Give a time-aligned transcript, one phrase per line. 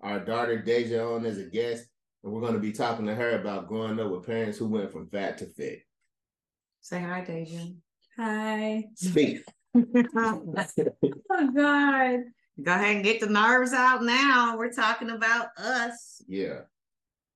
[0.00, 1.86] our daughter Daisia on as a guest,
[2.22, 4.92] and we're going to be talking to her about growing up with parents who went
[4.92, 5.80] from fat to fit.
[6.80, 7.74] Say hi, Daisia.
[8.16, 8.84] Hi.
[8.94, 9.42] Speak.
[9.74, 12.20] oh God.
[12.60, 14.56] Go ahead and get the nerves out now.
[14.56, 16.20] We're talking about us.
[16.26, 16.46] Yeah.
[16.50, 16.64] Our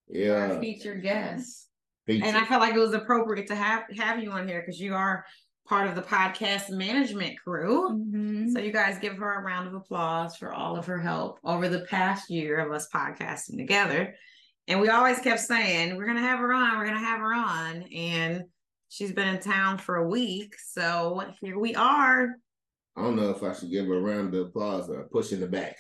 [0.08, 0.60] Yeah.
[0.60, 1.69] featured guest.
[2.06, 2.27] Feature.
[2.27, 4.94] And I felt like it was appropriate to have have you on here because you
[4.94, 5.24] are
[5.66, 7.90] part of the podcast management crew.
[7.90, 8.52] Mhm.
[8.52, 11.68] So you guys give her a round of applause for all of her help over
[11.68, 14.14] the past year of us podcasting together.
[14.68, 17.82] And we always kept saying, we're gonna have her on, we're gonna have her on.
[17.94, 18.44] And
[18.88, 20.54] she's been in town for a week.
[20.58, 22.28] So here we are.
[22.97, 25.32] I don't know if I should give her a round of applause or a push
[25.32, 25.76] in the back.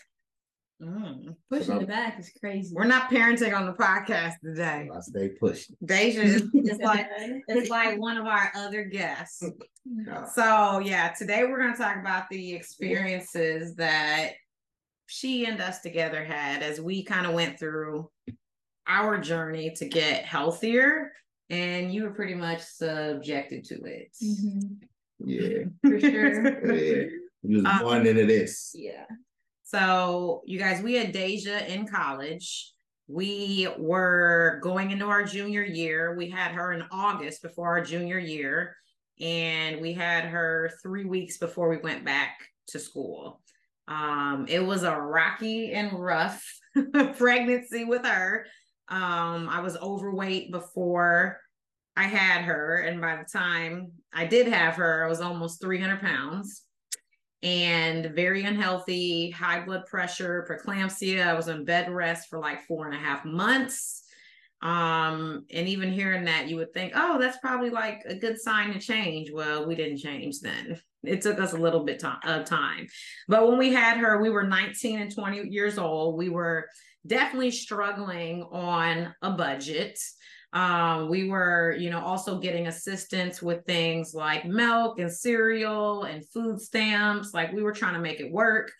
[0.82, 1.36] Mm.
[1.48, 2.74] Pushing the back is crazy.
[2.74, 4.88] We're not parenting on the podcast today.
[4.92, 5.76] I stay pushing.
[5.84, 7.06] Daisia is is like
[7.48, 9.42] it's like one of our other guests.
[9.84, 10.24] No.
[10.32, 14.34] So yeah, today we're gonna talk about the experiences that
[15.06, 18.08] she and us together had as we kind of went through
[18.86, 21.10] our journey to get healthier.
[21.50, 24.16] And you were pretty much subjected to it.
[24.22, 24.78] Mhm.
[25.24, 25.64] Yeah.
[25.84, 26.74] For sure.
[26.76, 27.06] Yeah.
[27.42, 28.70] You was Um, born into this.
[28.72, 29.04] yeah.
[29.72, 32.74] So, you guys, we had Daisia in college.
[33.08, 36.14] We were going into our junior year.
[36.14, 38.76] We had her in August before our junior year,
[39.18, 43.40] and we had her three weeks before we went back to school.
[43.88, 46.46] Um, it was a rocky and rough
[47.16, 48.44] pregnancy with her.
[48.90, 51.40] Um, I was overweight before
[51.96, 55.98] I had her, and by the time I did have her, I was almost 300
[55.98, 56.62] pounds
[57.42, 61.26] and very unhealthy, high blood pressure, preeclampsia.
[61.26, 64.04] I was on bed rest for like four and a half months.
[64.62, 68.72] Um, and even hearing that, you would think, oh, that's probably like a good sign
[68.72, 69.32] to change.
[69.32, 70.80] Well, we didn't change then.
[71.04, 72.86] It took us a little bit to- of time.
[73.26, 76.16] But when we had her, we were 19 and 20 years old.
[76.16, 76.68] We were
[77.04, 79.98] definitely struggling on a budget.
[80.52, 86.28] Um, we were, you know, also getting assistance with things like milk and cereal and
[86.28, 87.32] food stamps.
[87.32, 88.70] Like we were trying to make it work.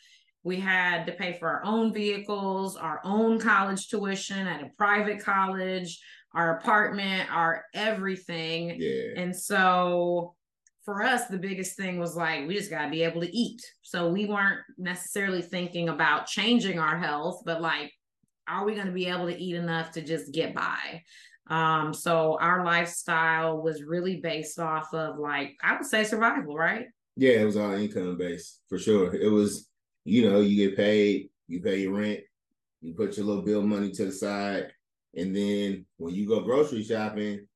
[0.45, 5.21] We had to pay for our own vehicles, our own college tuition at a private
[5.21, 5.99] college,
[6.35, 8.77] our apartment, our everything.
[8.79, 9.23] Yeah.
[9.23, 10.35] And so
[10.85, 13.63] for us, the biggest thing was like, we just got to be able to eat.
[13.83, 17.93] So we weren't necessarily thinking about changing our health, but like,
[18.49, 21.03] are we going to be able to eat enough to just get by?
[21.49, 26.87] Um, so our lifestyle was really based off of like, I would say survival, right?
[27.17, 29.15] Yeah, it was all income based for sure.
[29.15, 29.69] It was,
[30.05, 32.21] you know, you get paid, you pay your rent,
[32.81, 34.73] you put your little bill money to the side,
[35.15, 37.47] and then when you go grocery shopping,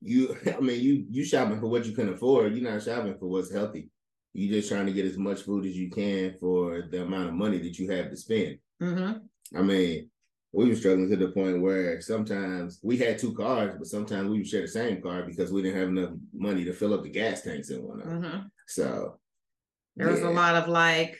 [0.00, 2.54] you I mean you you shopping for what you can afford.
[2.54, 3.88] You're not shopping for what's healthy.
[4.32, 7.34] You're just trying to get as much food as you can for the amount of
[7.34, 8.58] money that you have to spend.
[8.80, 9.58] Mm-hmm.
[9.58, 10.09] I mean,
[10.52, 14.38] we were struggling to the point where sometimes we had two cars, but sometimes we
[14.38, 17.08] would share the same car because we didn't have enough money to fill up the
[17.08, 18.22] gas tanks in one of them.
[18.22, 18.38] Mm-hmm.
[18.66, 19.18] So
[19.96, 21.16] There was a lot of like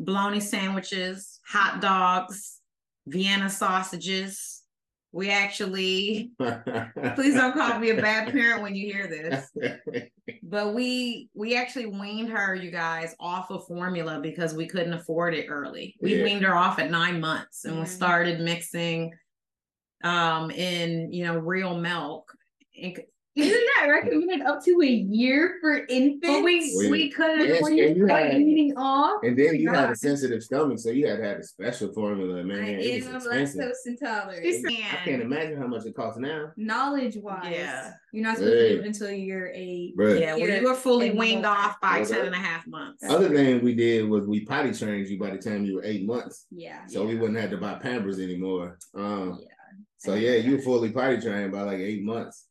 [0.00, 2.60] bologna sandwiches, hot dogs,
[3.06, 4.59] Vienna sausages.
[5.12, 9.50] We actually, please don't call me a bad parent when you hear this.
[10.42, 15.34] But we we actually weaned her, you guys, off of formula because we couldn't afford
[15.34, 15.96] it early.
[16.00, 16.24] We Yeah.
[16.24, 19.12] weaned her off at nine months and we started mixing
[20.04, 22.32] um in you know real milk.
[23.36, 26.20] And c- Isn't that recommended up to a year for infants?
[26.26, 26.90] But we Wait.
[26.90, 29.22] we couldn't Yes, When and you you start had- eating off.
[29.22, 32.42] And then you had a sensitive stomach, so you had to have a special formula,
[32.42, 32.64] man.
[32.64, 34.66] I it am lactose intolerant.
[34.66, 36.50] I can't imagine how much it costs now.
[36.56, 37.92] Knowledge wise, Yeah.
[38.12, 38.68] you're not supposed Hey.
[38.70, 39.94] to do it until you're eight.
[39.96, 42.12] But Yeah, well, you were fully in weaned off by Okay.
[42.14, 43.04] 10 and a half months.
[43.08, 46.04] Other thing we did was we potty trained you by the time you were eight
[46.04, 46.84] months, Yeah.
[46.86, 48.76] so we wouldn't have to buy Pampers anymore.
[48.94, 49.48] Um, Yeah.
[49.98, 52.46] so yeah, you were fully potty trained by like eight months.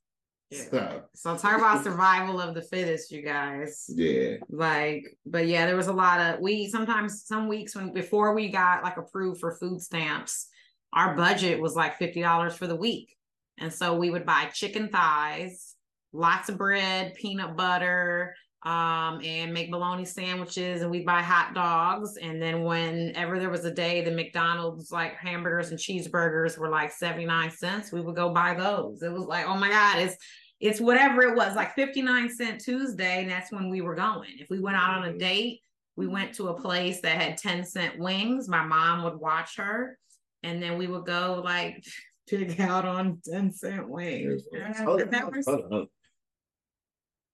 [0.49, 0.63] Yeah.
[0.71, 3.85] So So talk about survival of the fittest, you guys.
[3.89, 8.33] yeah, Like, but yeah, there was a lot of we sometimes some weeks when before
[8.33, 10.47] we got like approved for food stamps,
[10.93, 13.15] our budget was like fifty dollars for the week.
[13.59, 15.75] And so we would buy chicken thighs,
[16.13, 18.33] lots of bread, peanut butter,
[18.63, 22.17] um, and make bologna sandwiches and we buy hot dogs.
[22.17, 26.91] And then whenever there was a day the McDonald's like hamburgers and cheeseburgers were like
[26.91, 29.01] 79 cents, we would go buy those.
[29.01, 30.17] It was like, oh my God, it's
[30.59, 34.31] it's whatever it was, like 59 cent Tuesday, and that's when we were going.
[34.39, 35.61] If we went out on a date,
[35.95, 38.49] we went to a place that had 10 cent wings.
[38.49, 39.97] My mom would watch her,
[40.43, 41.83] and then we would go like
[42.29, 44.43] pig out on 10 cent wings.
[44.51, 45.87] Hold on, hold on, hold on.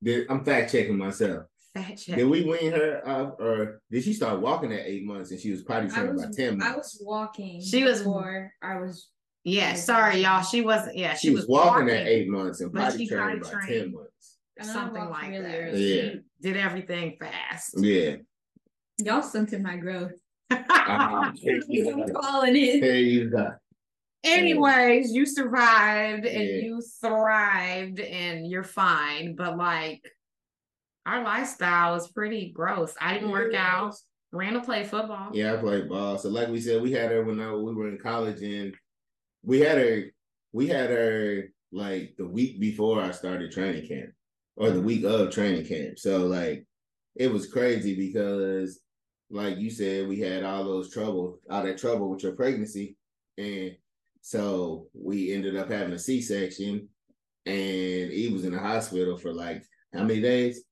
[0.05, 1.45] Did, I'm fact checking myself.
[1.73, 2.15] Fat check.
[2.17, 5.49] Did we wean her up, or did she start walking at eight months and she
[5.51, 6.73] was potty I trained by ten months?
[6.73, 7.59] I was walking.
[7.61, 9.09] She was- before I was.
[9.43, 9.77] Yeah, Okay.
[9.77, 10.41] sorry, y'all.
[10.43, 10.97] She wasn't.
[10.97, 13.91] Yeah, she, was walking, at eight months and but potty she trained potty by ten
[13.91, 14.37] months.
[14.61, 15.55] Something like really that.
[15.59, 16.03] early.
[16.03, 16.13] Yeah.
[16.41, 17.75] Did everything fast.
[17.77, 18.15] Yeah.
[18.99, 20.13] Y'all stunted my growth.
[20.51, 21.35] I'm
[22.15, 22.81] calling it.
[22.81, 23.49] There you go.
[24.25, 26.55] Anyways, you survived and Yeah.
[26.57, 29.35] you thrived and you're fine.
[29.35, 30.01] But like
[31.05, 32.95] our lifestyle is pretty gross.
[32.99, 33.95] I didn't work out.
[34.31, 35.29] ran to play football.
[35.33, 36.17] Yeah, I played ball.
[36.17, 38.75] So like we said, we had her when I, we were in college and
[39.43, 40.03] we had her
[40.51, 44.09] we had her like the week before I started training camp
[44.57, 45.99] or the week of training camp.
[45.99, 46.65] So like
[47.15, 48.81] it was crazy because
[49.29, 52.97] like you said, we had all those trouble, all that trouble with your pregnancy.
[53.37, 53.75] And
[54.35, 56.89] so we ended up having a C section
[57.45, 59.61] and he was in the hospital for like
[59.93, 60.63] how many days?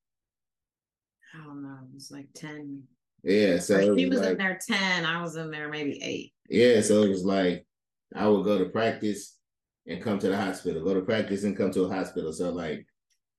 [1.35, 1.77] I don't know.
[1.87, 2.81] It was like 10.
[3.23, 5.05] Yeah, so it she was like- in there 10.
[5.05, 6.33] I was in there maybe eight.
[6.49, 7.67] Yeah, so it was like
[8.15, 9.37] I would go to practice
[9.85, 12.33] and come to the hospital, go to practice and come to a hospital.
[12.33, 12.87] So like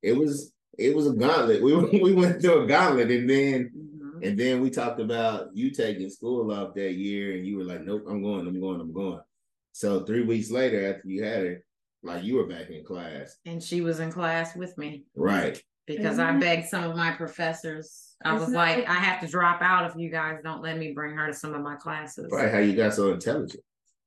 [0.01, 1.61] it was it was a gauntlet.
[1.65, 4.29] We we went through a gauntlet and then Mhm.
[4.29, 7.83] and then we talked about you taking school off that year and you were like,
[7.83, 9.19] Nope, I'm going, I'm going, I'm going.
[9.75, 11.65] So three weeks later after you had her,
[12.05, 13.37] like you were back in class.
[13.45, 15.61] And she was in class with me Right.
[15.87, 18.15] because I Isn't it- begged some of my professors.
[18.25, 20.63] I was Isn't it like, like- I have to drop out if you guys don't
[20.63, 22.29] let me bring her to some of my classes.
[22.31, 22.53] Right?
[22.53, 23.65] how you got so intelligent.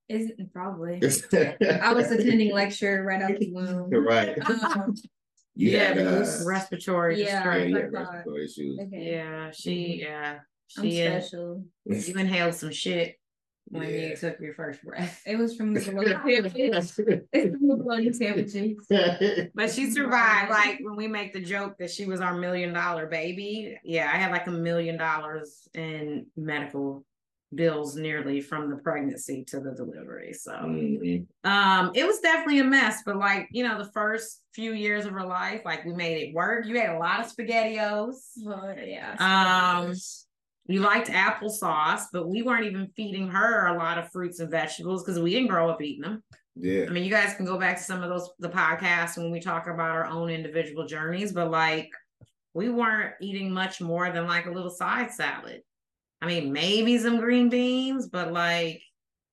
[0.07, 1.01] Isn't probably.
[1.33, 3.89] I was attending lecture right out the womb.
[4.07, 4.37] right.
[4.49, 4.95] Um,
[5.59, 7.25] You yeah, had, but it uh, respiratory Yeah.
[7.25, 7.69] yeah, distress.
[7.69, 8.79] you I respiratory issues.
[8.79, 9.11] okay.
[9.11, 10.37] Yeah, she yeah.
[10.77, 11.65] I'm She in- special.
[11.85, 13.15] you inhaled some shit
[13.69, 14.07] when Yeah.
[14.07, 15.21] you took your first breath.
[15.25, 16.99] It was from the bologna sandwiches.
[17.33, 19.51] It's from the bologna sandwiches.
[19.53, 20.49] But she survived.
[20.51, 23.77] Like when we make the joke that she was our million dollar baby.
[23.83, 27.03] Yeah, I had like a million dollars in medical
[27.55, 30.33] bills nearly from the pregnancy to the delivery.
[30.33, 31.25] So Mhm.
[31.45, 35.13] um it was definitely a mess, but like, you know, the first few years of
[35.13, 36.65] her life, like we made it work.
[36.65, 38.15] You had a lot of spaghettios.
[38.43, 39.15] Well, yeah.
[39.19, 39.93] Um,
[40.67, 45.03] You liked applesauce, but we weren't even feeding her a lot of fruits and vegetables
[45.03, 46.23] because we didn't grow up eating them.
[46.55, 46.85] Yeah.
[46.87, 49.39] I mean, you guys can go back to some of those the podcasts when we
[49.39, 51.89] talk about our own individual journeys, but like
[52.53, 55.61] we weren't eating much more than like a little side salad.
[56.21, 58.81] I mean, maybe some green beans, but like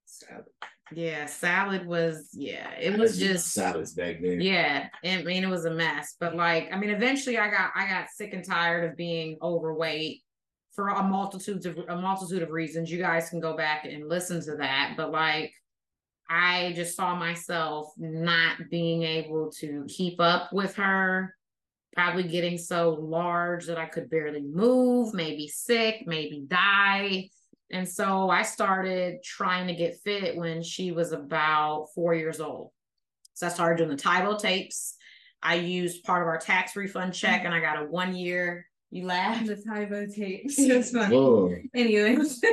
[0.04, 0.44] salad.
[0.92, 4.40] yeah, salad was yeah, it was just salads back then.
[4.40, 7.88] yeah, I mean it was a mess, but like I mean, eventually I got I
[7.88, 10.23] got sick and tired of being overweight
[10.74, 12.90] for a multitude of a multitude of reasons.
[12.90, 15.52] You guys can go back and listen to that, but like
[16.28, 21.36] I just saw myself not being able to keep up with her,
[21.94, 27.28] probably getting so large that I could barely move, maybe sick, maybe die.
[27.70, 32.70] And so I started trying to get fit when she was about four years old.
[33.34, 34.96] So I started doing the Tae Bo tapes.
[35.42, 37.46] I used part of our tax refund check mm-hmm.
[37.46, 38.66] and I got a one year.
[38.94, 39.46] You laughed.
[39.46, 40.56] the Tae Bo tapes.
[40.56, 41.16] It's funny.
[41.16, 41.52] Whoa.
[41.74, 42.40] Anyways.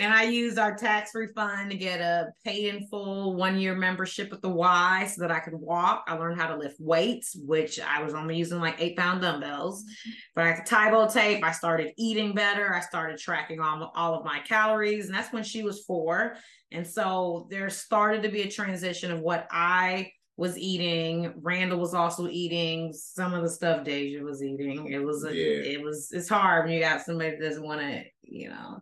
[0.00, 4.32] And I used our tax refund to get a paid in full one year membership
[4.32, 6.04] at the Y so that I could walk.
[6.06, 9.82] I learned how to lift weights, which I was only using like eight pound dumbbells.
[9.82, 10.10] Mm-hmm.
[10.36, 11.44] But I got the Tae Bo tape.
[11.44, 12.72] I started eating better.
[12.72, 15.06] I started tracking all, all of my calories.
[15.06, 16.36] And that's when she was four.
[16.70, 21.34] And so there started to be a transition of what I was eating.
[21.42, 24.90] Randall was also eating some of the stuff Daisia was eating.
[24.90, 25.72] It was a, Yeah.
[25.74, 28.80] it was it's hard when you got somebody that doesn't want to, you know,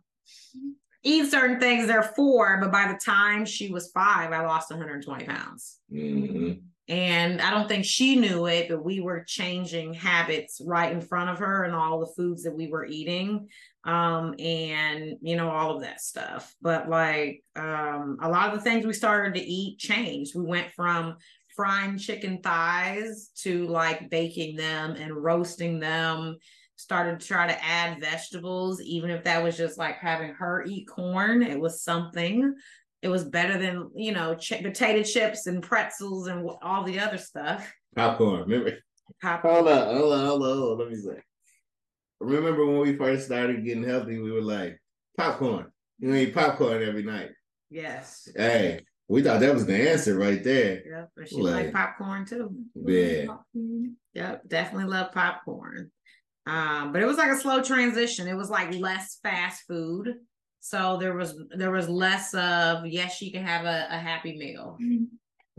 [1.03, 1.89] eat certain things.
[1.89, 5.81] They're four, but by the time she was five, I lost 120 pounds.
[5.91, 6.53] hmm
[6.87, 11.29] And I don't think she knew it, but we were changing habits right in front
[11.31, 13.49] of her and all the foods that we were eating.
[13.83, 16.55] Um, and you know, all of that stuff.
[16.63, 20.37] But like um a lot of the things we started to eat changed.
[20.37, 21.17] We went from
[21.59, 26.37] frying chicken thighs to like baking them and roasting them.
[26.77, 30.87] Started to try to add vegetables, even if that was just like having her eat
[30.89, 31.43] corn.
[31.43, 32.55] It was something
[33.03, 37.01] it was better than you know ch- potato chips and pretzels and wh- all the
[37.01, 37.69] other stuff.
[37.97, 38.43] Popcorn.
[38.49, 38.79] Remember?
[39.21, 40.79] Pop- Hold on, hold on, hold on, hold on.
[40.79, 41.21] Let me say.
[42.21, 44.81] remember when we first started getting healthy, we were like
[45.17, 45.67] popcorn.
[45.99, 47.31] You eat popcorn every night.
[47.71, 48.29] Yes.
[48.37, 50.83] Hey, we thought that was the answer right there.
[50.87, 51.11] Yep.
[51.17, 52.55] But she like, Like- popcorn too.
[52.75, 53.37] Yeah.
[54.15, 54.49] Yep.
[54.49, 55.91] Definitely love popcorn.
[56.47, 58.27] Um, but it was like a slow transition.
[58.29, 60.15] It was like less fast food.
[60.61, 64.77] So there was there was less of yes, she can have a, a happy meal.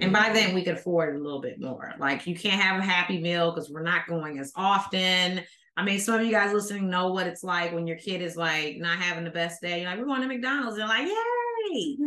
[0.01, 1.93] And by then we could afford a little bit more.
[1.99, 5.41] Like you can't have a happy meal because we're not going as often.
[5.77, 8.35] I mean, some of you guys listening know what it's like when your kid is
[8.35, 9.81] like not having the best day.
[9.81, 10.75] You're like, we're going to McDonald's.
[10.77, 11.97] They're like, yay.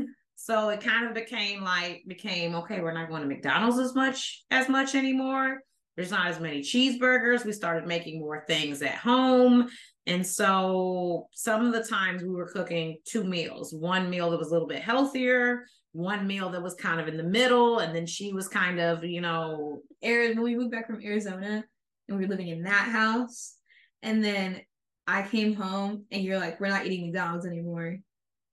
[0.45, 4.43] So it kind of became like became okay, we're not going to McDonald's as much
[4.51, 5.61] as much anymore.
[5.95, 7.45] There's not as many cheeseburgers.
[7.45, 9.69] We started making more things at home.
[10.09, 14.49] And so some of the times we were cooking two meals, one meal that was
[14.49, 18.07] a little bit healthier, one meal that was kind of in the middle, and then
[18.07, 21.65] she was kind of, you know, Arizona, when we moved back from Arizona
[22.09, 23.55] and we were living in that house.
[24.03, 24.61] And then
[25.07, 27.99] I came home and you're like, we're not eating McDonald's anymore.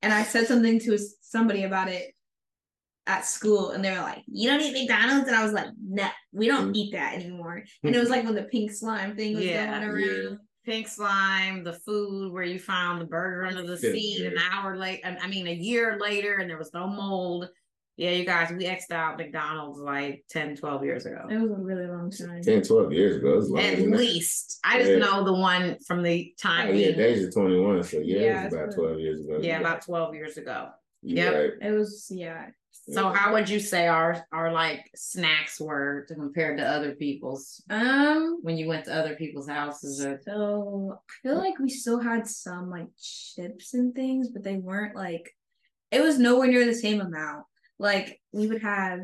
[0.01, 2.13] And I said something to somebody about it
[3.07, 5.27] at school and they were like, you don't eat McDonald's?
[5.27, 6.75] And I was like, no, we don't mm.
[6.75, 7.63] eat that anymore.
[7.83, 10.39] And it was like when the pink slime thing was Yeah, going around.
[10.63, 14.77] pink slime, the food where you found the burger under the Yeah, seat an hour
[14.77, 15.01] late.
[15.03, 17.49] I mean, a year later, and there was no mold.
[17.99, 21.27] Yeah, you guys, we X'd out McDonald's like 10, 12 years ago.
[21.29, 22.41] It was a really long time.
[22.41, 23.35] 10, 12 years ago.
[23.35, 24.57] Was At least.
[24.63, 24.97] I just Yeah.
[24.99, 26.67] know the one from the Oh, time.
[26.69, 29.39] yeah, we- Daisia's 21, so yeah, Yeah, it was about it's 12 years ago.
[29.41, 30.69] yeah, about 12 years ago.
[31.01, 31.33] You're Yep.
[31.59, 31.69] right.
[31.69, 32.51] It was, yeah.
[32.71, 37.61] So how would you say our our like snacks were to compared to other people's
[37.69, 41.99] Um, when you went to other people's houses or So I feel like we still
[41.99, 45.35] had some like chips and things, but they weren't like
[45.91, 47.45] it was nowhere near the same amount.
[47.79, 49.01] Like we would have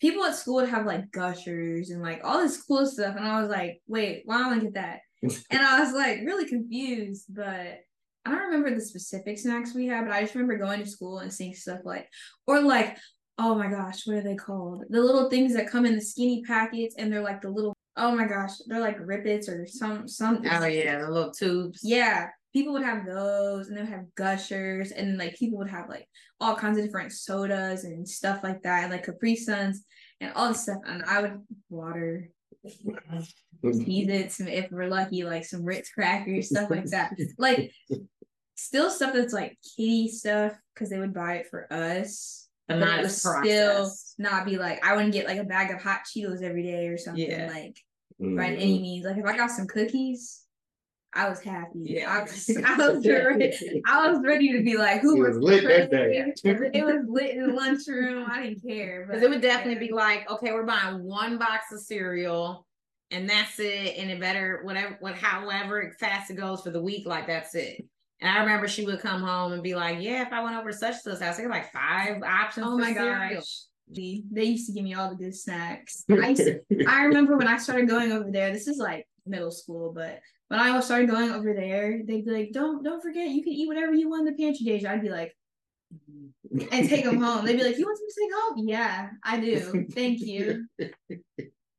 [0.00, 3.40] people at school would have like gushers and like all this cool stuff, and I
[3.40, 5.00] was like, wait, why don't I get that?
[5.22, 7.78] and I was like really confused, but
[8.24, 11.20] I don't remember the specific snacks we had, but I just remember going to school
[11.20, 12.08] and seeing stuff like
[12.46, 12.98] or like
[13.38, 14.84] oh my gosh, what are they called?
[14.90, 18.14] The little things that come in the skinny packets and they're like the little oh
[18.14, 21.80] my gosh, they're like rippets or some some oh yeah, the little tubes.
[21.82, 22.28] yeah.
[22.52, 26.08] People would have those and they would have gushers and like people would have like
[26.40, 29.84] all kinds of different sodas and stuff like that, and like Capri Suns
[30.20, 30.78] and all this stuff.
[30.86, 32.28] And I would water
[33.64, 37.12] Eat it some if we're lucky, like some Ritz crackers, stuff like that.
[37.38, 37.72] Like
[38.56, 42.48] still stuff that's like kitty stuff because they would buy it for us.
[42.68, 45.44] and that not it as was still not be like I wouldn't get like a
[45.44, 47.48] bag of hot Cheetos every day or something Yeah.
[47.52, 47.76] like
[48.20, 48.36] Mhm.
[48.36, 49.04] by any means.
[49.06, 50.42] Like if I got some cookies,
[51.14, 51.80] I was happy.
[51.80, 52.12] Yeah.
[52.12, 53.82] I was, I was ready.
[53.86, 56.32] I was ready to be like, who was was lit that day.
[56.44, 58.26] It was lit in the lunchroom.
[58.30, 59.06] I didn't care.
[59.06, 62.66] Because it would definitely be like, okay, we're buying one box of cereal
[63.10, 63.96] and that's it.
[63.96, 67.84] And it better whatever what however fast it goes for the week, like that's it.
[68.20, 70.70] And I remember she would come home and be like, Yeah, if I went over
[70.70, 72.66] to such and such house, they had like five options.
[72.66, 73.40] Oh for my cereal.
[73.40, 73.62] gosh.
[73.90, 76.04] They they used to give me all the good snacks.
[76.10, 79.50] I used to, I remember when I started going over there, this is like middle
[79.50, 83.42] school, but when I started going over there, they'd be like, Don't don't forget you
[83.42, 84.84] can eat whatever you want in the pantry days.
[84.84, 85.34] I'd be like,
[86.72, 87.44] and take them home.
[87.44, 88.68] They'd be like, You want some to take home?
[88.68, 89.86] Yeah, I do.
[89.92, 90.66] Thank you.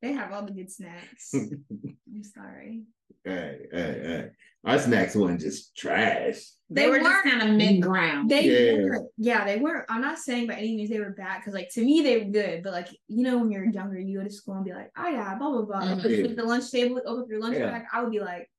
[0.02, 1.30] They have all the good snacks.
[1.34, 2.84] I'm sorry.
[3.22, 4.28] Hey, hey, hey.
[4.64, 6.36] Our snacks wasn't just trash.
[6.70, 8.30] They, They were just weren't- kind of mid ground.
[8.30, 8.44] They
[8.76, 8.82] Yeah.
[8.82, 9.84] were, yeah, they were.
[9.90, 12.30] I'm not saying by any means they were bad because, like, to me they were
[12.30, 12.62] good.
[12.62, 15.06] But like, you know, when you're younger, you go to school and be like, "Oh
[15.06, 16.00] yeah, blah blah blah." Mhm.
[16.00, 17.70] Put it the lunch table, open up your lunch Yeah.
[17.70, 17.82] bag.
[17.92, 18.49] I would be like,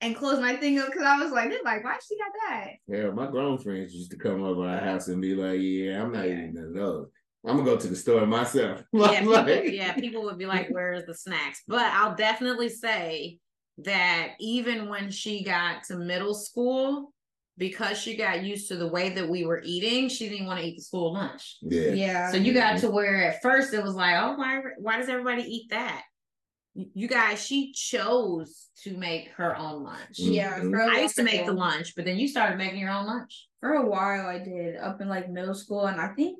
[0.00, 2.70] and close my thing up because I was like, "They're like, why she got that?"
[2.86, 6.12] Yeah, my grown friends used to come over our house and be like, "Yeah, I'm
[6.12, 6.34] not Yeah.
[6.34, 7.08] eating none of those.
[7.46, 11.04] I'm gonna go to the store myself." yeah, people, yeah, people would be like, "Where's
[11.06, 13.38] the snacks?" But I'll definitely say
[13.78, 17.12] that even when she got to middle school,
[17.56, 20.66] because she got used to the way that we were eating, she didn't want to
[20.66, 21.58] eat the school lunch.
[21.62, 22.30] yeah, Yeah.
[22.30, 24.62] So you got to where at first it was like, "Oh, why?
[24.78, 26.02] Why does everybody eat that?"
[26.94, 30.18] You guys, she chose to make her own lunch.
[30.18, 30.58] yeah.
[30.60, 30.70] Mhm.
[30.70, 33.06] for a I used to make the lunch, but then you started making your own
[33.06, 33.48] lunch.
[33.60, 34.26] for a while.
[34.26, 36.38] I did up in like middle school, and I think,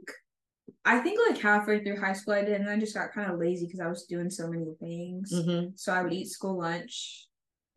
[0.85, 3.39] I think like halfway through high school I did, and I just got kind of
[3.39, 5.33] lazy because I was doing so many things.
[5.33, 5.71] Mm-hmm.
[5.77, 7.27] so I would eat school lunch.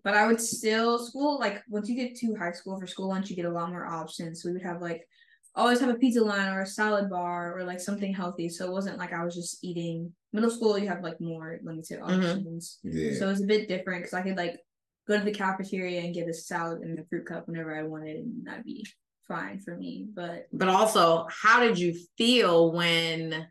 [0.03, 3.29] But I would still school like once you get to high school for school lunch,
[3.29, 4.41] you get a lot more options.
[4.41, 5.08] So we would have like
[5.55, 8.50] always have a pizza line or a salad bar or like something healthy.
[8.50, 10.12] So it wasn't like I was just eating.
[10.31, 12.24] Middle school, you have like more limited Mhm.
[12.36, 12.79] options.
[12.83, 13.13] yeah.
[13.17, 14.60] So it was a bit different because I could like
[15.07, 18.17] go to the cafeteria and get a salad and a fruit cup whenever I wanted,
[18.17, 18.86] and that'd be
[19.27, 20.07] fine for me.
[20.13, 23.48] But But also, how did you feel when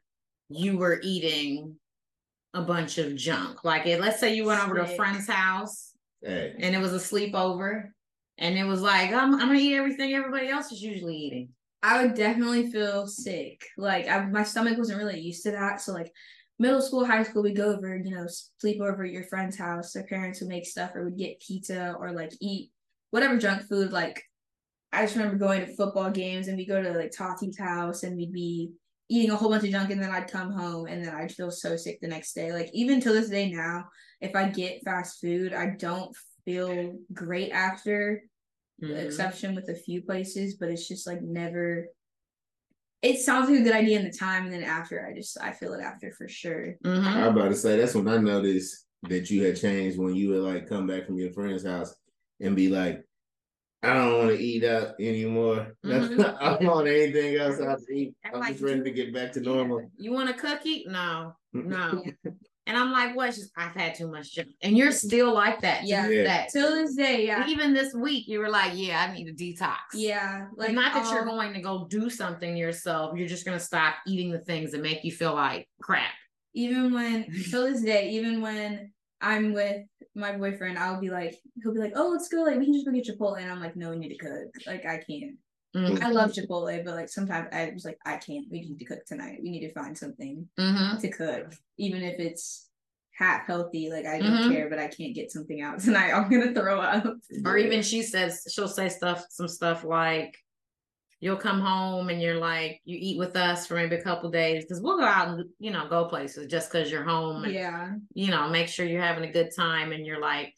[0.49, 1.76] you were eating
[2.54, 3.64] a bunch of junk.
[3.64, 5.92] Like, it, let's say you went over to a friend's house
[6.23, 7.88] Hey, and it was a sleepover,
[8.38, 11.49] and it was like, I'm, I'm gonna eat everything everybody else is usually eating.
[11.83, 13.65] I would definitely feel sick.
[13.77, 15.81] Like I, my stomach wasn't really used to that.
[15.81, 16.12] So like
[16.59, 18.27] middle school, high school, we go over, you know,
[18.61, 19.93] sleep over at your friend's house.
[19.93, 22.71] Their parents would make stuff or would get pizza or like eat
[23.11, 23.93] whatever junk food.
[23.93, 24.23] Like
[24.93, 28.17] I just remember going to football games and we go to like Tati's house and
[28.17, 28.71] we'd be
[29.09, 31.51] eating a whole bunch of junk and then I'd come home and then I'd feel
[31.51, 32.53] so sick the next day.
[32.53, 33.87] Like even to this day now,
[34.21, 38.23] if I get fast food, I don't feel great after
[38.83, 39.05] Mhm.
[39.05, 41.87] exception with a few places, but it's just like never.
[43.03, 45.53] It sounds like a good idea in the time, and then after, I just I
[45.53, 46.77] feel it after for sure.
[46.85, 47.03] Mhm.
[47.05, 50.29] I was about to say that's when I noticed that you had changed when you
[50.31, 51.93] would like come back from your friend's house
[52.41, 53.05] and be like,
[53.83, 55.75] I don't want to eat out anymore.
[55.85, 56.37] Mhm.
[56.41, 58.15] I don't want anything else out to eat.
[58.25, 59.91] I'm I'm like, just ready to get back to normal.
[59.97, 60.85] You want a cookie?
[60.89, 62.05] No, no.
[62.66, 63.35] And I'm like, what?
[63.35, 65.81] She's, I've had too much junk, and you're still like that.
[65.81, 66.07] to Yeah.
[66.07, 66.23] this Yeah.
[66.42, 66.47] day.
[66.52, 69.76] Till this day, yeah, Even this week, you were like, yeah, I need a detox.
[69.95, 73.19] yeah, Like, like not that you're um, going to go do something yourself.
[73.19, 76.12] You're just going to stop eating the things that make you feel like crap.
[76.54, 79.83] Even when till this day, even when I'm with
[80.14, 82.42] my boyfriend, I'll be like, he'll be like, "Oh, let's go.
[82.42, 84.50] Like, we can just go get Chipotle," and I'm like, "No, we need to cook.
[84.66, 85.37] Like, I can't.
[85.75, 86.05] Mm-hmm.
[86.05, 88.47] I love Chipotle, but like sometimes I was like, I can't.
[88.50, 89.38] We need to cook tonight.
[89.43, 90.99] We need to find something Mm-hmm.
[90.99, 92.69] to cook, even if it's
[93.14, 93.91] half healthy.
[93.91, 94.52] Like I don't Mhm.
[94.52, 96.12] care, but I can't get something out tonight.
[96.14, 97.07] I'm gonna throw up.
[97.47, 100.37] Or even she says she'll say stuff, some stuff like,
[101.21, 104.64] "You'll come home and you're like, you eat with us for maybe a couple days
[104.64, 107.95] because we'll go out and you know go places just because you're home and Yeah,
[108.12, 110.52] you know make sure you're having a good time and you're like,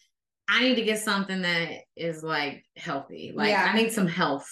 [0.49, 3.71] I need to get something that is like healthy, like Yeah.
[3.73, 4.49] I need some health."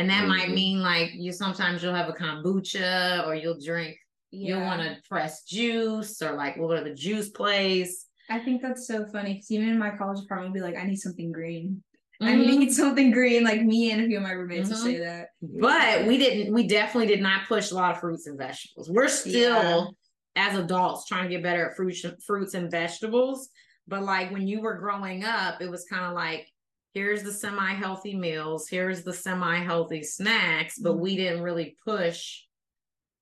[0.00, 0.54] And that might Mhm.
[0.54, 3.98] mean like you sometimes you'll have a kombucha or you'll drink
[4.30, 4.56] yeah.
[4.56, 8.06] you want to press juice or like we'll go to the juice place.
[8.30, 10.96] I think that's so funny because even in my college apartment, be like, I need
[10.96, 11.82] something green.
[12.22, 12.46] I Mhm.
[12.46, 13.44] need something green.
[13.44, 14.82] Like me and a few of my roommates will Mhm.
[14.82, 15.28] say that.
[15.42, 18.88] But we didn't, we definitely did not push a lot of fruits and vegetables.
[18.88, 19.96] We're still,
[20.36, 23.50] as adults, trying to get better at fruits, fruits and vegetables.
[23.88, 26.49] But like when you were growing up, it was kind of like,
[26.94, 31.00] here's the semi healthy meals, here's the semi healthy snacks, but Mhm.
[31.00, 32.44] we didn't really push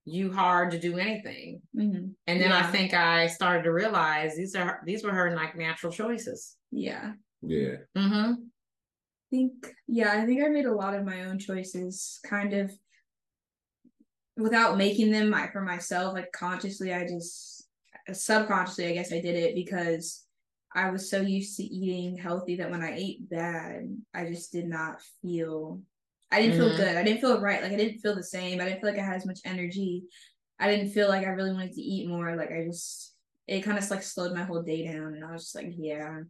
[0.04, 1.60] you hard to do anything.
[1.76, 2.14] Mhm.
[2.26, 5.92] And then I think I started to realize these are these were her like natural
[5.92, 6.56] choices.
[6.70, 7.12] Yeah.
[7.42, 7.76] Yeah.
[7.96, 8.32] Mm-hmm.
[8.32, 12.72] I think yeah, I think I made a lot of my own choices kind of
[14.36, 17.68] without making them my, for myself like consciously I just
[18.12, 20.24] subconsciously I guess I did it because
[20.74, 24.66] I was so used to eating healthy that when I ate bad I just did
[24.66, 25.80] not feel
[26.30, 26.76] I didn't feel Mhm.
[26.76, 28.98] good I didn't feel right like I didn't feel the same I didn't feel like
[28.98, 30.04] I had as much energy
[30.58, 33.14] I didn't feel like I really wanted to eat more like I just
[33.46, 36.20] it kind of like slowed my whole day down and I was just like yeah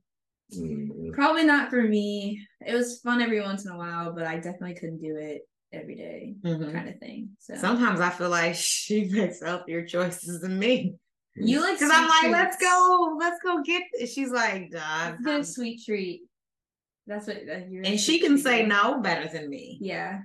[0.53, 1.13] Mhm.
[1.13, 2.47] Probably not for me.
[2.67, 5.95] It was fun every once in a while, but I definitely couldn't do it every
[5.97, 6.73] day, Mm-hmm.
[6.73, 7.31] kind of thing.
[7.39, 10.95] So Sometimes I feel like she makes healthier choices than me.
[11.41, 13.83] You like Because I'm like, sweet let's go, let's go get.
[13.99, 14.13] This.
[14.13, 14.79] She's like, Duh.
[14.79, 16.23] Let's get a sweet treat.
[17.07, 17.85] That's what uh, you're.
[17.85, 18.69] and she can say girl.
[18.95, 19.79] no better than me.
[19.81, 20.19] Yeah,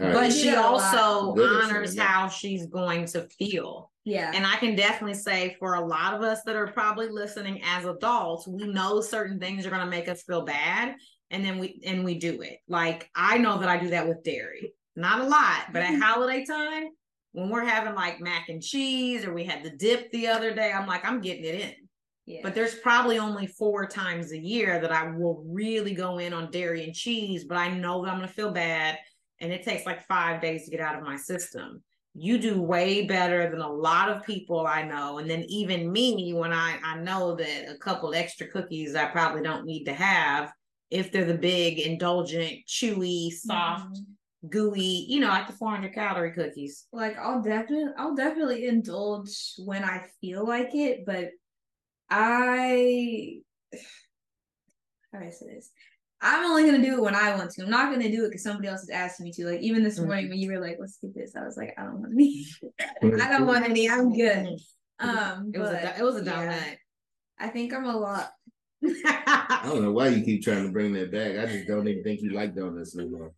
[0.00, 0.14] All right.
[0.14, 0.96] But do she that a lot.
[0.96, 3.90] also honors saying how she's going to feel.
[4.04, 7.60] yeah, And I can definitely say for a lot of us that are probably listening
[7.64, 10.94] as adults, we know certain things are going to make us feel bad
[11.32, 12.58] and then we and we do it.
[12.68, 14.74] Like I know that I do that with dairy.
[14.94, 16.90] Not a lot, but at holiday time
[17.36, 20.72] when we're having like mac and cheese or we had the dip the other day,
[20.72, 21.74] I'm like I'm getting it in.
[22.24, 22.40] yeah.
[22.42, 26.50] But there's probably only four times a year that I will really go in on
[26.50, 28.98] dairy and cheese, but I know that I'm going to feel bad.
[29.40, 31.82] And it takes like five days to get out of my system.
[32.14, 35.18] You do way better than a lot of people I know.
[35.18, 39.42] And then even me, when I, I know that a couple extra cookies I probably
[39.42, 40.50] don't need to have,
[40.90, 44.15] if they're the big, indulgent, chewy, soft, Mhm.
[44.50, 46.86] Gooey, you know, like the 400 calorie cookies.
[46.92, 51.30] Like I'll definitely, I'll definitely indulge when I feel like it, but
[52.10, 53.38] I.
[55.12, 55.70] How do I say this?
[56.20, 57.62] I'm only gonna do it when I want to.
[57.62, 59.46] I'm not gonna do it because somebody else is asking me to.
[59.46, 61.84] Like even this morning when you were like, "Let's get this," I was like, "I
[61.84, 62.46] don't want any.
[63.02, 63.88] I don't want any.
[63.88, 64.58] I'm good."
[64.98, 66.76] Um, It was a but, it was a yeah, donut.
[67.38, 68.30] I think I'm a lot.
[68.82, 71.38] I don't know why you keep trying to bring that back.
[71.38, 73.32] I just don't even think you like donuts no more.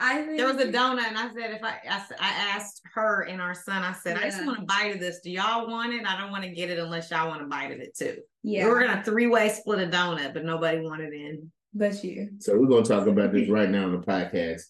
[0.00, 3.22] I think There was a donut, and I said, if I, I, I asked her
[3.22, 5.18] and our son, I said, I just want a bite of this.
[5.20, 6.06] Do y'all want it?
[6.06, 8.18] I don't want to get it unless y'all want a bite of it too.
[8.44, 11.50] Yeah, We were gonna three way split a donut, but nobody wanted in.
[11.74, 12.30] but you.
[12.38, 14.62] So we're gonna talk about this right now on the podcast.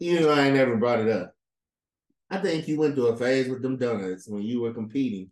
[0.00, 1.32] You though I ain't never brought it up.
[2.30, 5.30] I think you went through a phase with them donuts when you were competing.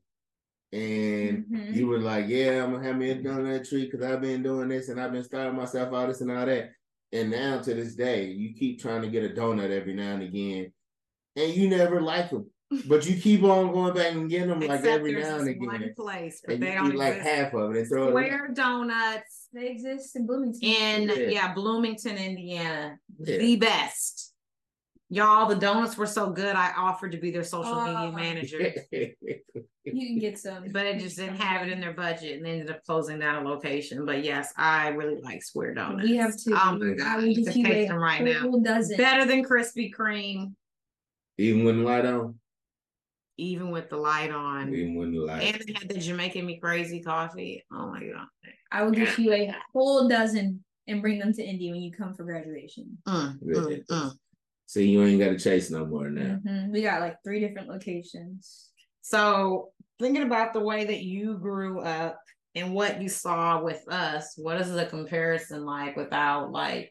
[0.75, 1.75] and Mhm.
[1.75, 4.69] you were like, "Yeah, I'm gonna have me a donut treat because I've been doing
[4.69, 6.71] this and I've been starting myself all this and all that."
[7.13, 10.23] And now to this day, you keep trying to get a donut every now and
[10.23, 10.73] again,
[11.37, 12.51] and you never like them,
[12.89, 15.57] but you keep on going back and getting them like Except every now and this
[15.59, 18.09] one again, place, but and they you don't eat like half of it and throw
[18.09, 18.11] it.
[18.13, 18.31] away.
[18.55, 20.63] Donuts They exist in Bloomington.
[20.63, 21.15] in Yeah.
[21.29, 23.37] yeah Bloomington, Indiana, Yeah.
[23.39, 24.32] the best.
[25.15, 26.57] Y'all, the donuts were so good.
[26.57, 28.13] I offered to be their social media Oh.
[28.13, 29.13] manager, you
[29.85, 30.65] can get some.
[30.73, 33.45] but it just didn't have it in their budget and they ended up closing down
[33.45, 34.07] a location.
[34.07, 36.09] But yes, I really like Square Donuts.
[36.09, 36.53] We have two.
[36.55, 38.41] Oh my I god, will I give can taste a them right now.
[38.41, 38.97] whole dozen.
[38.97, 40.55] Better than Krispy Kreme,
[41.37, 42.39] Even when the light on,
[43.37, 44.73] even with the light on.
[44.75, 45.43] even when the light.
[45.43, 47.63] And they had the Jamaican Me Crazy coffee.
[47.71, 48.29] Oh my god.
[48.71, 52.15] I will give you a whole dozen and bring them to Indy when you come
[52.15, 52.97] for graduation.
[53.07, 54.13] Mm, mm, mm.
[54.73, 56.39] See, you ain't got to chase no more now.
[56.47, 56.71] Mhm.
[56.73, 58.71] We got like three different locations.
[59.03, 62.19] So thinking about the way that you grew up
[62.55, 66.91] and what you saw with us, what is the comparison like without like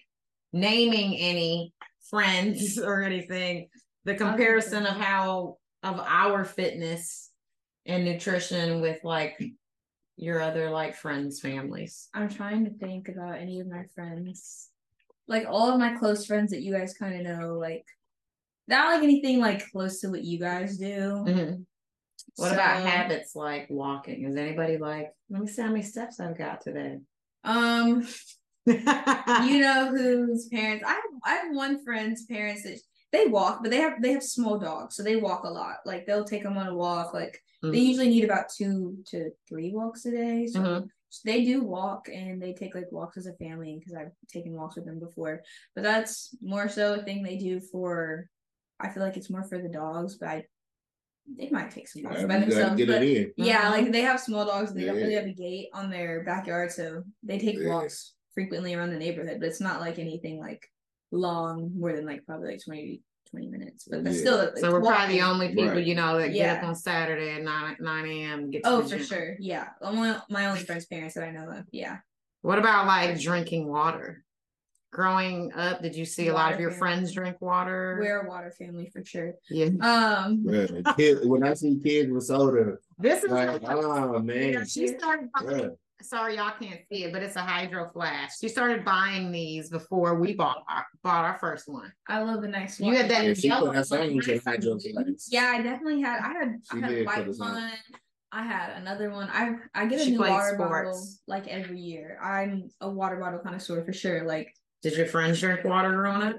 [0.53, 1.73] naming any
[2.07, 3.67] friends or anything?
[4.05, 7.31] The comparison of how of our fitness
[7.87, 9.41] and nutrition with like
[10.17, 12.09] your other like friends' families.
[12.13, 14.70] I'm trying to think about any of my friends.
[15.31, 17.85] Like all of my close friends that you guys kind of know, like
[18.67, 21.23] not like anything like close to what you guys do.
[21.25, 21.65] Mhm.
[22.35, 24.25] What about habits like walking?
[24.25, 26.99] Is anybody like, let me see how many steps I've got today?
[27.45, 28.05] Um,
[28.65, 32.79] you know whose parents I have I have one friend's parents that
[33.13, 35.77] they walk, but they have they have small dogs, so they walk a lot.
[35.85, 37.13] Like they'll take them on a walk.
[37.13, 37.85] Like they Mhm.
[37.85, 40.45] usually need about two to three walks a day.
[40.47, 40.89] So Mhm.
[41.25, 44.75] They do walk and they take like walks as a family because I've taken walks
[44.75, 45.41] with them before.
[45.75, 48.27] But that's more so a thing they do for.
[48.79, 50.45] I feel like it's more for the dogs, but I
[51.37, 52.75] they might take some walks Yeah, by themselves.
[52.77, 53.31] get But in.
[53.37, 53.71] yeah, Mhm.
[53.71, 56.71] like they have small dogs and they don't really have a gate on their backyard,
[56.71, 57.69] so they take Yeah.
[57.69, 60.65] walks frequently around the neighborhood, but it's not like anything like
[61.11, 63.87] long, more than like probably like 20, 20 minutes.
[63.89, 64.21] But that's Yeah.
[64.21, 65.85] still it's So we're probably the only people, Right.
[65.85, 68.51] you know, that get up on Saturday at nine nine a.m.
[68.51, 69.05] Get to Oh, the for gym.
[69.05, 69.35] sure.
[69.39, 69.69] Yeah.
[69.81, 71.65] Only my only friend's parents that I know of.
[71.71, 71.99] Yeah.
[72.41, 74.23] What about like drinking water?
[74.91, 76.79] Growing up, did you see a lot of your family.
[76.79, 77.97] friends drink water?
[78.01, 79.35] We're a water family for sure.
[79.49, 79.67] yeah.
[79.79, 80.65] Um Yeah,
[80.97, 85.29] kid, when I see kids with soda, This is like, oh Yeah, man, she started
[85.33, 85.67] buying, Yeah.
[86.03, 88.39] Sorry y'all can't see it, but it's a Hydro Flask.
[88.39, 91.91] She started buying these before we bought our bought our first one.
[92.07, 92.91] I love the nice one.
[92.91, 95.27] You had that yeah, she yellow put that song into hydro flask.
[95.29, 97.53] Yeah, I definitely had I had She I had a white the song.
[97.53, 97.71] one.
[98.31, 99.29] I had another one.
[99.31, 102.17] I I get a She new played water bottle like every year.
[102.21, 104.25] I'm a water bottle connoisseur for sure.
[104.25, 106.37] Like Did your friends drink water growing up?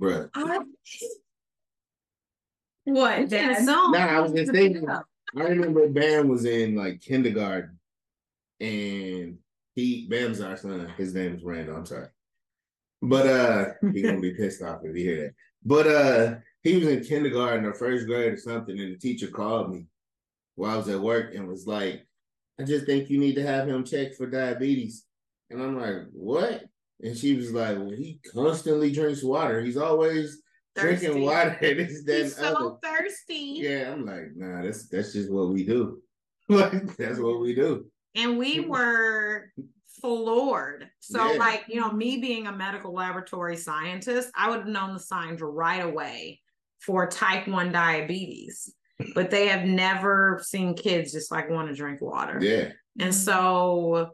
[0.00, 0.28] Bruh.
[0.34, 0.58] I
[2.84, 3.64] what, Dad?
[3.64, 3.90] No.
[3.90, 4.88] Nah, I was just thinking.
[4.88, 5.02] I
[5.34, 7.78] remember Bam was in like kindergarten,
[8.62, 9.38] and
[9.74, 10.92] he Bam's our son.
[10.96, 11.76] His name is Randall.
[11.76, 12.08] I'm sorry,
[13.02, 15.34] but uh, he gonna be pissed off if he hear that.
[15.64, 19.70] But uh, he was in kindergarten or first grade or something, and the teacher called
[19.70, 19.86] me
[20.54, 22.06] while I was at work and was like,
[22.60, 25.04] "I just think you need to have him checked for diabetes."
[25.50, 26.64] And I'm like, "What?"
[27.00, 29.60] And she was like, "Well, he constantly drinks water.
[29.60, 30.40] He's always."
[30.74, 31.04] Thirsty.
[31.06, 32.56] Drinking water, this, that, He's and other.
[32.56, 33.58] so thirsty.
[33.60, 36.00] Yeah, I'm like, nah, that's that's just what we do.
[36.48, 37.91] Like that's what we do.
[38.14, 38.70] And we mm-hmm.
[38.70, 39.52] were
[40.00, 40.88] floored.
[41.00, 41.38] So, Yeah.
[41.38, 45.40] like, you know, me being a medical laboratory scientist, I would have known the signs
[45.40, 46.40] right away
[46.80, 48.74] for type 1 diabetes.
[49.14, 52.38] But they have never seen kids just like want to drink water.
[52.40, 52.70] Yeah.
[53.00, 54.10] And so,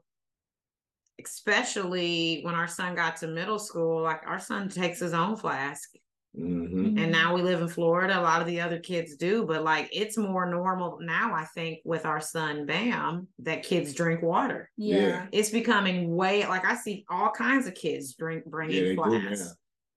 [1.23, 5.91] especially when our son got to middle school, like our son takes his own flask.
[6.39, 8.19] Hmm And now we live in Florida.
[8.19, 11.81] A lot of the other kids do, but like it's more normal now, I think,
[11.85, 14.71] with our son Bam, that kids drink water.
[14.77, 15.27] Yeah.
[15.33, 19.41] It's becoming way like I see all kinds of kids drink Yeah, bringing they flasks.
[19.41, 19.51] now.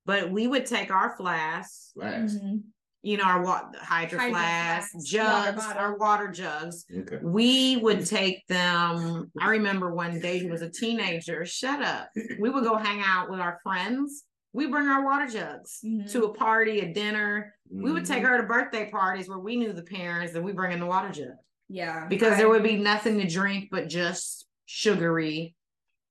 [0.05, 2.41] But we would take our flasks, Last.
[2.43, 2.61] Mhm.
[3.03, 6.85] you know, our wa- hydro, Hydro flasks, flasks, jugs, water our water jugs.
[6.95, 7.19] Okay.
[7.21, 9.31] We would take them.
[9.39, 11.45] I remember one day he was a teenager.
[11.45, 12.09] Shut up.
[12.39, 14.23] We would go hang out with our friends.
[14.53, 16.11] We bring our water jugs Mhm.
[16.11, 17.55] to a party, a dinner.
[17.69, 18.27] We would take Mhm.
[18.27, 21.09] her to birthday parties where we knew the parents and we bring in the water
[21.09, 21.35] jug
[21.69, 22.05] Yeah.
[22.07, 25.55] because I- there would be nothing to drink but just sugary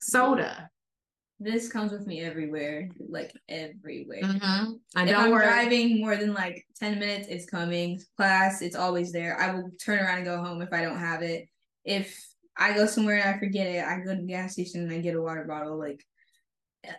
[0.00, 0.70] soda.
[1.42, 4.20] this comes with me everywhere, like everywhere.
[4.20, 4.78] Mhm.
[4.94, 7.98] And If don't I'm driving more than like 10 minutes, it's coming.
[8.18, 9.40] Class, it's always there.
[9.40, 11.48] I will turn around and go home if I don't have it.
[11.82, 12.14] If
[12.58, 14.98] I go somewhere and I forget it, I go to the gas station and I
[15.00, 16.04] get a water bottle, like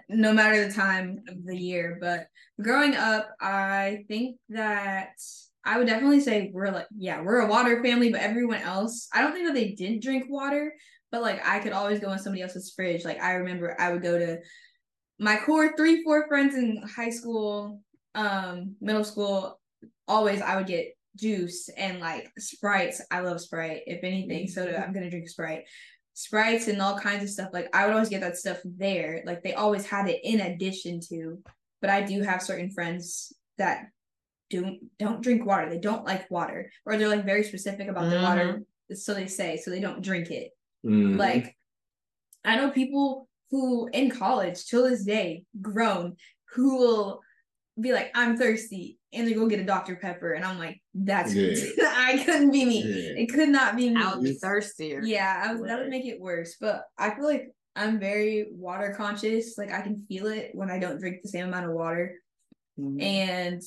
[0.10, 1.98] no matter the time of the year.
[2.00, 2.28] But
[2.62, 5.16] growing up, I think that
[5.64, 9.22] I would definitely say we're like, yeah, we're a water family, but everyone else, I
[9.22, 10.74] don't think that they didn't drink water,
[11.12, 13.06] but like I could always go in somebody else's fridge.
[13.06, 14.40] Like I remember I would go to
[15.20, 17.82] my core three, four friends in high school,
[18.16, 19.60] um, middle school,
[20.08, 23.02] always I would get juice and like sprites.
[23.12, 23.84] I love Sprite.
[23.86, 25.64] If anything, soda, I'm gonna drink Sprite.
[26.14, 27.50] Sprites and all kinds of stuff.
[27.54, 29.24] Like I would always get that stuff there.
[29.26, 31.42] Like they always had it in addition to.
[31.80, 33.88] But I do have certain friends that
[34.50, 35.70] don't don't drink water.
[35.70, 38.64] They don't like water, or they're like very specific about their water.
[38.94, 40.52] So they say, so they don't drink it.
[40.86, 41.18] Mhm.
[41.18, 41.56] Like
[42.44, 46.18] I know people who in college till this day, grown,
[46.54, 47.22] who will
[47.80, 49.96] be like, I'm thirsty, and they go get a Dr.
[49.96, 51.54] Pepper, and I'm like, that's Yeah.
[51.96, 52.82] I couldn't be me.
[52.84, 53.22] Yeah.
[53.24, 54.02] It could not be me.
[54.02, 55.02] I would be thirstier.
[55.04, 56.58] Yeah, I was, that would make it worse.
[56.60, 59.58] But I feel like I'm very water conscious.
[59.58, 62.16] Like I can feel it when I don't drink the same amount of water.
[62.80, 63.02] Mhm.
[63.02, 63.62] And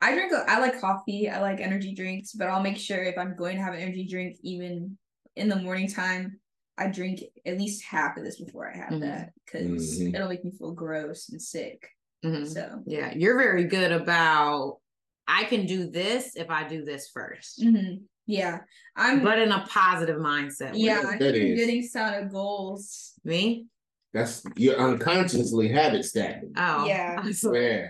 [0.00, 0.32] I drink.
[0.32, 1.30] I like coffee.
[1.30, 4.06] I like energy drinks, but I'll make sure if I'm going to have an energy
[4.10, 4.98] drink, even
[5.36, 6.40] in the morning time,
[6.76, 9.00] I drink at least half of this before I have Mhm.
[9.02, 10.14] that because Mhm.
[10.14, 11.88] it'll make me feel gross and sick.
[12.24, 12.46] Mhm.
[12.46, 14.78] So Yeah, you're very good about.
[15.26, 18.02] I can do this if I do this 1st mhm.
[18.26, 18.58] yeah,
[18.94, 19.22] I'm.
[19.22, 20.72] but in a positive mindset.
[20.74, 21.06] yeah, it.
[21.06, 21.58] I'm That is.
[21.58, 23.12] getting set of goals.
[23.24, 23.66] me.
[24.12, 26.52] That's you're unconsciously habit stacking.
[26.56, 27.20] Oh, Yeah.
[27.24, 27.88] I saw- Yeah.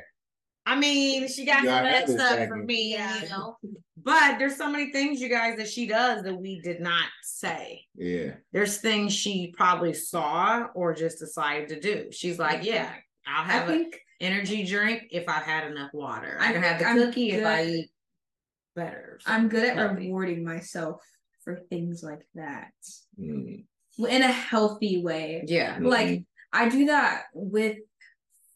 [0.66, 3.22] I mean, she got You some got of that stuff for me, Yeah.
[3.22, 3.56] you know.
[3.98, 7.84] But there's so many things, you guys, that she does that we did not say.
[7.96, 8.34] Yeah.
[8.52, 12.10] There's things she probably saw or just decided to do.
[12.12, 12.90] She's like, yeah,
[13.26, 16.36] I'll have an think energy drink if I've had enough water.
[16.40, 17.90] I can have the I'm cookie if I eat
[18.76, 19.18] better.
[19.26, 20.06] I'm good at healthy.
[20.06, 21.02] rewarding myself
[21.44, 22.72] for things like that
[23.20, 23.64] Mm.
[24.08, 25.44] in a healthy way.
[25.46, 25.78] Yeah.
[25.80, 27.78] Like I do that with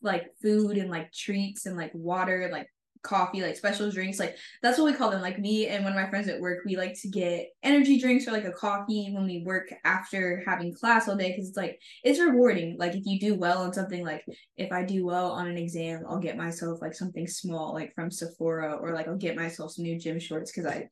[0.02, 2.68] like food and like treats and like water, like
[3.02, 4.18] coffee, like special drinks.
[4.18, 5.22] Like that's what we call them.
[5.22, 8.26] Like me and one of my friends at work, we like to get energy drinks
[8.26, 11.80] or like a coffee when we work after having class all day because it's like
[12.04, 12.76] it's rewarding.
[12.78, 14.24] Like if you do well on something, like
[14.56, 18.10] if I do well on an exam, I'll get myself like something small, like from
[18.10, 20.88] Sephora, or like I'll get myself some new gym shorts because I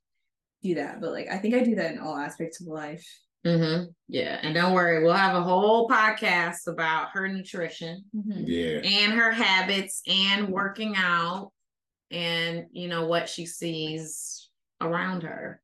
[0.63, 1.01] do that.
[1.01, 3.07] But like I think I do that in all aspects of life.
[3.45, 3.85] Mm-hmm.
[4.09, 4.41] Yeah.
[4.43, 8.43] And don't worry, we'll have a whole podcast about her nutrition Mhm.
[8.45, 8.81] Yeah.
[8.83, 11.53] and her habits and working out
[12.11, 14.49] and you know what she sees
[14.81, 15.61] around her.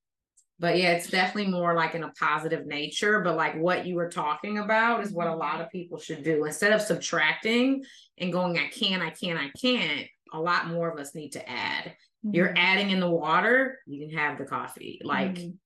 [0.58, 3.20] But yeah, it's definitely more like in a positive nature.
[3.20, 6.44] But like what you were talking about is what a lot of people should do.
[6.44, 7.84] Instead of subtracting
[8.18, 11.48] and going, I can, I can, I can't, a lot more of us need to
[11.50, 11.94] add.
[12.22, 12.58] You're Mhm.
[12.58, 15.00] adding in the water, you can have the coffee.
[15.02, 15.58] Like Mhm.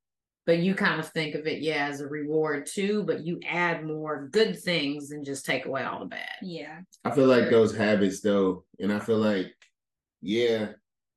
[0.46, 3.84] but you kind of think of it, yeah, as a reward too, but you add
[3.84, 6.36] more good things and just take away all the bad.
[6.40, 6.80] yeah.
[7.04, 9.52] I feel like those habits though, and I feel like,
[10.20, 10.68] yeah,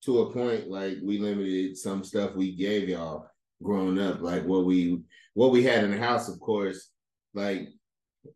[0.03, 3.27] to a point, like we limited some stuff we gave y'all
[3.61, 5.01] growing up, like what we
[5.33, 6.89] what we had in the house, of course.
[7.33, 7.69] Like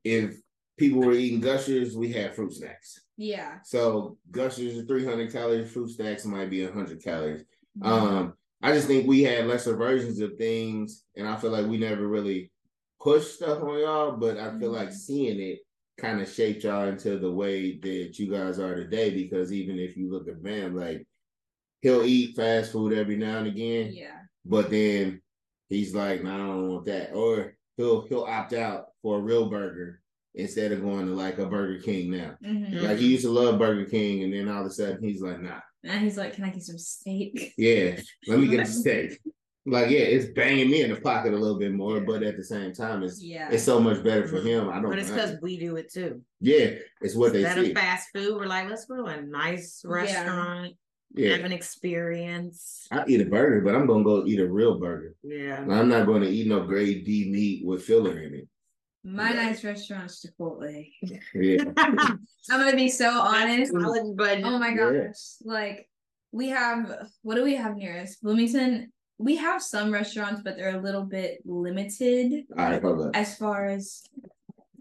[0.04, 0.36] if
[0.78, 3.00] people were eating gushers, we had fruit snacks.
[3.18, 3.58] Yeah.
[3.64, 7.44] So gushers are 300 calories, fruit snacks might be 100 calories.
[7.80, 7.88] Mm-hmm.
[7.88, 11.78] Um, I just think we had lesser versions of things, and I feel like we
[11.78, 12.52] never really
[13.02, 14.94] pushed stuff on y'all, but I feel like Mhm.
[14.94, 15.60] seeing it
[15.98, 19.12] kind of shaped y'all into the way that you guys are today.
[19.12, 21.06] Because even if you look at Bam, like
[21.82, 24.20] he'll eat fast food every now and again, yeah.
[24.46, 25.22] but then
[25.70, 29.50] he's like, "No, I don't want that," or he'll he'll opt out for a real
[29.50, 30.02] burger
[30.36, 32.36] instead of going to like a Burger King now.
[32.44, 32.82] Mhm.
[32.82, 35.42] Like he used to love Burger King, and then all of a sudden he's like,
[35.42, 39.20] "Nah." And he's like, "Can I get some steak?" Yeah, let me get a steak.
[39.66, 42.04] Like, yeah, it's banging me in the pocket a little bit more, Yeah.
[42.06, 43.50] but at the same time, it's Yeah.
[43.50, 44.48] it's so much better for mm-hmm.
[44.48, 44.70] him.
[44.70, 44.90] I don't.
[44.90, 46.22] But it's because we do it too.
[46.42, 46.72] yeah,
[47.02, 47.74] it's what they Instead of see.
[47.74, 50.74] fast food, we're like, let's go to a nice restaurant,
[51.16, 52.88] Yeah, have an experience.
[52.92, 55.16] I eat a burger, but I'm gonna go eat a real burger.
[55.24, 55.60] Yeah.
[55.70, 58.48] I'm not going to eat no grade D meat with filler in it.
[59.06, 59.44] My Yeah.
[59.48, 60.90] nice restaurant's Chipotle.
[61.02, 63.74] Yeah, I'm gonna be so honest.
[63.74, 64.46] College budget.
[64.46, 65.08] Oh my Yeah.
[65.08, 65.36] gosh.
[65.44, 65.90] Like
[66.32, 68.22] we have what do we have nearest?
[68.24, 68.93] Bloomington.
[69.18, 73.12] We have some restaurants, but they're a little bit limited all right, hold up.
[73.16, 74.04] as far as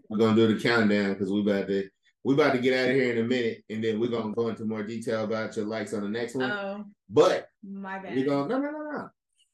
[0.09, 1.87] We're gonna do the countdown because we about to
[2.23, 4.47] we about to get out of here in a minute, and then we're gonna go
[4.47, 6.51] into more detail about your likes on the next one.
[6.51, 8.15] oh but my bad.
[8.15, 9.09] we're gonna no no no no.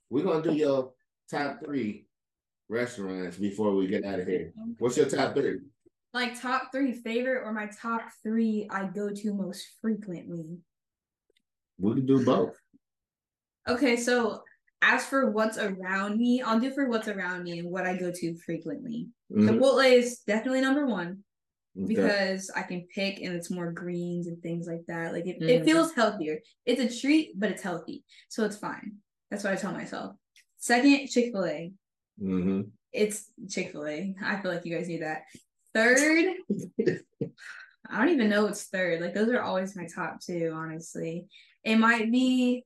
[0.10, 0.94] We're gonna do your
[1.30, 2.06] top three
[2.70, 4.54] restaurants before we get out of here.
[4.78, 5.60] What's your top three?
[6.14, 10.58] like top three favorite or my top three I go to most frequently.
[11.78, 12.58] We can do both.
[13.68, 14.42] Okay, so
[14.82, 18.12] as for what's around me, I'll do for what's around me and what I go
[18.12, 19.08] to frequently.
[19.32, 19.48] Mhm.
[19.60, 21.24] Chipotle is definitely number one.
[21.78, 21.86] Okay.
[21.94, 25.14] because I can pick and it's more greens and things like that.
[25.14, 25.48] Like it, Mhm.
[25.50, 26.40] it feels healthier.
[26.66, 28.04] It's a treat, but it's healthy.
[28.28, 28.98] So it's fine.
[29.30, 30.16] That's what I tell myself.
[30.58, 31.72] Second, Chick fil A.
[32.20, 32.62] hmm
[32.92, 34.16] It's Chick fil A.
[34.22, 35.22] I feel like you guys need that.
[35.74, 36.00] Third,
[37.90, 39.00] I don't even know what's third.
[39.00, 41.28] Like those are always my top two, honestly.
[41.64, 42.66] It might be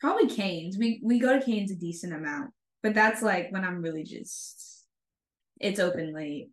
[0.00, 0.78] probably Cane's.
[0.78, 2.50] We we go to Cane's a decent amount,
[2.82, 4.86] but that's like when I'm really just
[5.60, 6.50] it's open late.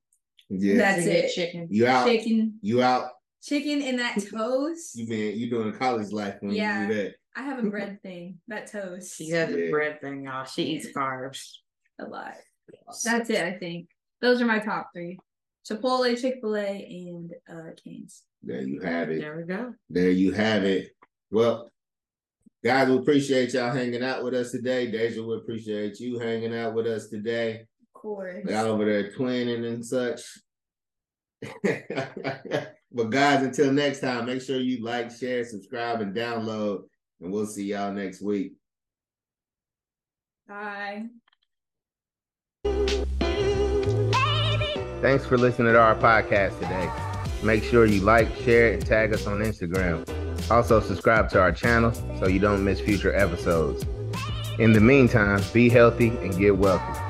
[0.50, 0.78] Yeah.
[0.78, 1.34] That's To get it.
[1.34, 1.68] Chicken.
[1.72, 2.08] you out.
[2.08, 3.12] Chicken, You out.
[3.44, 4.96] chicken, and that toast.
[4.96, 6.84] You been you doing college life when Yeah.
[6.84, 7.16] you do that.
[7.36, 8.40] I have a bread thing.
[8.48, 9.58] That toast She has Yeah.
[9.58, 10.46] a bread thing, y'all.
[10.46, 11.42] She eats carbs.
[12.00, 12.34] a lot.
[13.04, 13.42] That's it.
[13.44, 13.90] I think
[14.22, 15.20] those are my top three:
[15.70, 18.24] Chipotle, Chick Fil A, and uh Cane's.
[18.44, 19.22] There you have it.
[19.22, 19.74] There we go.
[19.90, 20.90] There you have it.
[21.32, 21.72] Well,
[22.66, 24.92] guys, we appreciate y'all hanging out with us today.
[24.92, 27.60] Daisia, we appreciate you hanging out with us today.
[27.60, 28.44] Of course.
[28.50, 30.22] Y'all over there twinning and such.
[32.92, 36.86] but guys, until next time, make sure you like, share, subscribe, and download.
[37.22, 38.54] And we'll see y'all next week.
[40.48, 41.06] Bye.
[45.04, 46.90] Thanks for listening to our podcast today.
[47.44, 50.25] Make sure you like, share, and tag us on Instagram.
[50.52, 53.84] Also, subscribe to our channel so you don't miss future episodes.
[54.60, 57.05] In the meantime, be healthy and get wealthy.